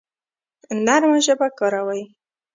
[0.85, 2.01] نرمه ژبه کاروئ